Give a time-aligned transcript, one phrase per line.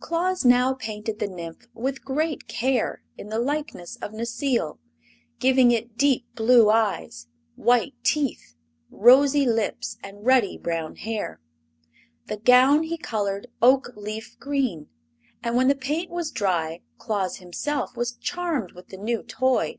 [0.00, 4.76] Claus now painted the nymph with great care in the likeness of Necile,
[5.38, 7.26] giving it deep blue eyes,
[7.56, 8.54] white teeth,
[8.90, 11.40] rosy lips and ruddy brown hair.
[12.26, 14.88] The gown he colored oak leaf green,
[15.42, 19.78] and when the paint was dry Claus himself was charmed with the new toy.